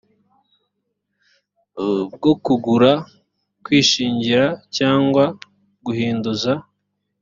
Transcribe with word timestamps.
bwo 2.13 2.31
kugura 2.45 2.91
kwishingira 3.63 4.45
cyangwa 4.77 5.23
guhinduza 5.85 6.51